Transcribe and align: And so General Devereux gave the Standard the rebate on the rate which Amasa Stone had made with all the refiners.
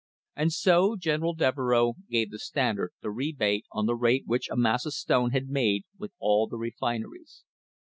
And 0.35 0.51
so 0.51 0.95
General 0.95 1.35
Devereux 1.35 1.91
gave 2.09 2.31
the 2.31 2.39
Standard 2.39 2.91
the 3.03 3.11
rebate 3.11 3.65
on 3.71 3.85
the 3.85 3.93
rate 3.95 4.23
which 4.25 4.49
Amasa 4.49 4.89
Stone 4.89 5.29
had 5.29 5.47
made 5.47 5.83
with 5.99 6.11
all 6.17 6.47
the 6.47 6.57
refiners. 6.57 7.43